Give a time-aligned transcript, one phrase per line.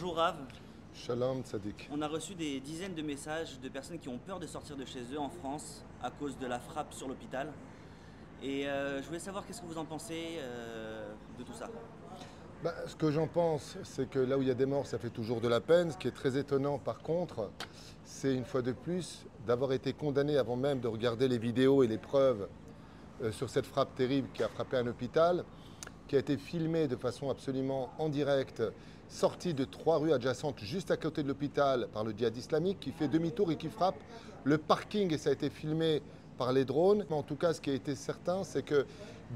[0.00, 0.36] Bonjour Rav.
[0.94, 1.88] Shalom Tzadik.
[1.90, 4.84] On a reçu des dizaines de messages de personnes qui ont peur de sortir de
[4.84, 7.52] chez eux en France à cause de la frappe sur l'hôpital.
[8.40, 11.68] Et euh, je voulais savoir qu'est-ce que vous en pensez euh, de tout ça.
[12.62, 14.98] Bah, ce que j'en pense, c'est que là où il y a des morts, ça
[14.98, 15.90] fait toujours de la peine.
[15.90, 17.50] Ce qui est très étonnant, par contre,
[18.04, 21.88] c'est une fois de plus d'avoir été condamné avant même de regarder les vidéos et
[21.88, 22.46] les preuves
[23.20, 25.44] euh, sur cette frappe terrible qui a frappé un hôpital,
[26.08, 28.62] qui a été filmée de façon absolument en direct,
[29.08, 32.90] sortie de trois rues adjacentes juste à côté de l'hôpital par le djihad islamique, qui
[32.90, 33.98] fait demi-tour et qui frappe
[34.44, 36.02] le parking, et ça a été filmé
[36.38, 37.04] par les drones.
[37.10, 38.86] En tout cas, ce qui a été certain, c'est que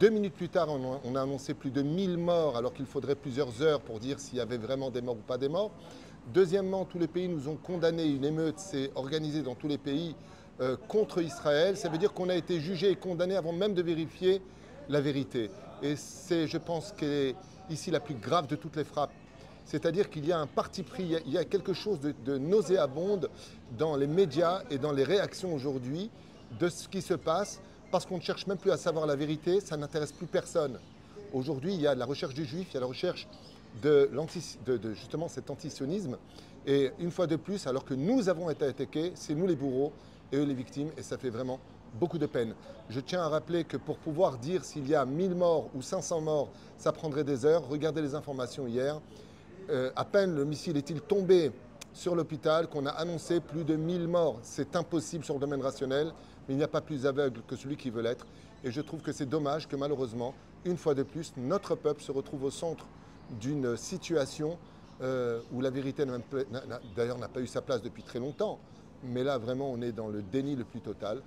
[0.00, 3.62] deux minutes plus tard, on a annoncé plus de 1000 morts, alors qu'il faudrait plusieurs
[3.62, 5.70] heures pour dire s'il y avait vraiment des morts ou pas des morts.
[6.34, 8.04] Deuxièmement, tous les pays nous ont condamné.
[8.04, 10.16] Une émeute s'est organisée dans tous les pays
[10.60, 11.76] euh, contre Israël.
[11.76, 14.42] Ça veut dire qu'on a été jugé et condamné avant même de vérifier
[14.88, 15.50] la vérité.
[15.82, 17.34] Et c'est, je pense, qu'est
[17.70, 19.12] ici la plus grave de toutes les frappes.
[19.64, 23.28] C'est-à-dire qu'il y a un parti pris, il y a quelque chose de, de nauséabonde
[23.76, 26.10] dans les médias et dans les réactions aujourd'hui
[26.60, 27.60] de ce qui se passe,
[27.90, 30.78] parce qu'on ne cherche même plus à savoir la vérité, ça n'intéresse plus personne.
[31.32, 33.26] Aujourd'hui, il y a la recherche du juif, il y a la recherche
[33.82, 34.10] de,
[34.64, 36.16] de, justement cet antisionisme.
[36.66, 39.92] Et une fois de plus, alors que nous avons été attaqués, c'est nous les bourreaux
[40.32, 41.60] et eux les victimes, et ça fait vraiment
[41.94, 42.54] beaucoup de peine.
[42.88, 46.20] Je tiens à rappeler que pour pouvoir dire s'il y a 1000 morts ou 500
[46.20, 47.66] morts, ça prendrait des heures.
[47.68, 49.00] Regardez les informations hier.
[49.70, 51.50] Euh, à peine le missile est-il tombé
[51.92, 54.38] sur l'hôpital qu'on a annoncé plus de 1000 morts.
[54.42, 56.12] C'est impossible sur le domaine rationnel,
[56.46, 58.26] mais il n'y a pas plus aveugle que celui qui veut l'être.
[58.62, 62.12] Et je trouve que c'est dommage que malheureusement, une fois de plus, notre peuple se
[62.12, 62.86] retrouve au centre
[63.40, 64.58] d'une situation
[65.00, 66.04] euh, où la vérité,
[66.96, 68.58] d'ailleurs, n'a pas eu sa place depuis très longtemps.
[69.04, 71.22] Mais là, vraiment, on est dans le déni le plus total.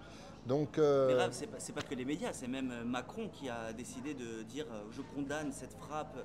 [0.45, 1.07] Donc, euh...
[1.07, 4.65] Mais c'est pas, pas, que les médias, c'est même Macron qui a décidé de dire
[4.71, 6.17] euh, je condamne cette frappe.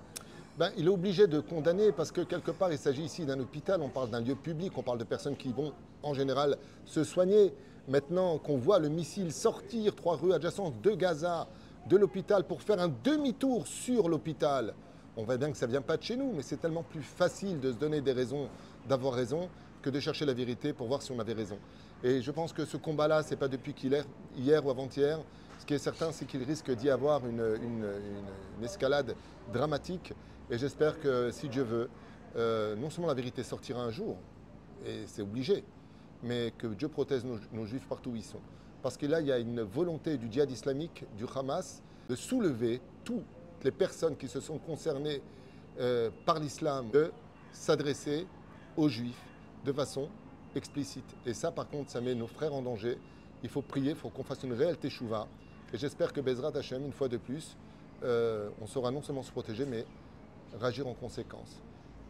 [0.57, 3.83] Ben, il est obligé de condamner parce que quelque part, il s'agit ici d'un hôpital,
[3.83, 5.73] on parle d'un lieu public, on parle de personnes qui vont
[6.03, 7.53] en général se soigner.
[7.89, 11.49] Maintenant qu'on voit le missile sortir trois rues adjacentes de Gaza,
[11.89, 14.75] de l'hôpital, pour faire un demi-tour sur l'hôpital,
[15.17, 17.03] on voit bien que ça ne vient pas de chez nous, mais c'est tellement plus
[17.03, 18.49] facile de se donner des raisons
[18.89, 19.49] d'avoir raison
[19.85, 21.59] que de chercher la vérité pour voir si on avait raison.
[22.03, 23.75] Et je pense que ce combat-là, ce n'est pas depuis
[24.35, 25.19] hier ou avant-hier.
[25.59, 29.15] Ce qui est certain, c'est qu'il risque d'y avoir une, une, escalade
[29.53, 30.15] dramatique.
[30.51, 31.91] Et j'espère que, si Dieu veut,
[32.37, 34.17] euh, non seulement la vérité sortira un jour,
[34.87, 35.65] et c'est obligé,
[36.23, 38.41] mais que Dieu protège nos, juifs partout où ils sont.
[38.83, 42.81] Parce que là, il y a une volonté du djihad islamique, du Hamas, de soulever
[43.05, 43.25] toutes
[43.63, 45.21] les personnes qui se sont concernées
[45.79, 47.13] euh, par l'islam, de
[47.53, 48.27] s'adresser
[48.77, 49.34] aux juifs
[49.65, 50.09] de façon
[50.55, 51.05] explicite.
[51.27, 52.99] Et ça, par contre, ça met nos frères en danger.
[53.43, 55.27] Il faut prier, il faut qu'on fasse une réelle teshuva.
[55.73, 57.57] Et j'espère que Bezrat Hashem, une fois de plus,
[58.03, 59.85] euh, on saura non seulement se protéger, mais
[60.61, 61.61] réagir en conséquence.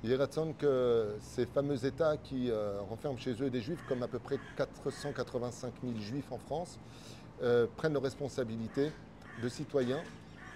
[0.03, 4.03] Il est raison que ces fameux États qui euh, renferment chez eux des juifs, comme
[4.03, 6.79] à peu près 485 000 juifs en France,
[7.43, 8.93] euh, prennent leurs responsabilités
[9.43, 10.03] de citoyens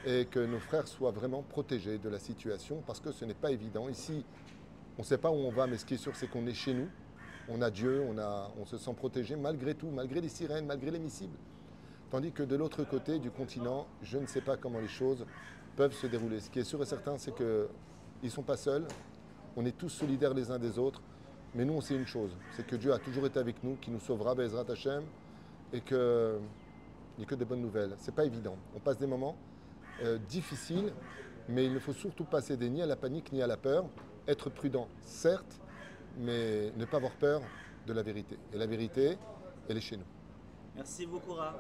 [0.07, 3.51] et que nos frères soient vraiment protégés de la situation parce que ce n'est pas
[3.51, 3.89] évident.
[3.89, 4.25] Ici,
[4.99, 6.55] on ne sait pas où on va, mais ce qui est sûr, c'est qu'on est
[6.55, 6.89] chez nous.
[7.49, 11.31] On a Dieu, on, se sent protégé malgré tout, malgré les sirènes, malgré les missiles.
[12.11, 15.25] Tandis que de l'autre côté du continent, je ne sais pas comment les choses
[15.77, 16.41] peuvent se dérouler.
[16.41, 17.69] Ce qui est sûr et certain, c'est qu'ils
[18.23, 18.87] ne sont pas seuls.
[19.57, 21.01] On est tous solidaires les uns des autres.
[21.55, 23.91] Mais nous, on sait une chose, c'est que Dieu a toujours été avec nous, qui
[23.91, 25.03] nous sauvera, Bezrat Hashem,
[25.73, 25.97] et qu'il
[27.17, 27.95] n'y a que des bonnes nouvelles.
[27.99, 28.57] Ce n'est pas évident.
[28.77, 29.37] On passe des moments
[30.03, 30.93] euh, difficiles,
[31.49, 33.87] mais il ne faut surtout pas céder ni à la panique ni à la peur.
[34.29, 35.59] Être prudent, certes,
[36.19, 37.41] mais ne pas avoir peur
[37.87, 38.39] de la vérité.
[38.53, 39.17] Et la vérité,
[39.69, 40.05] elle est chez nous.
[40.77, 41.55] Merci beaucoup, Ra.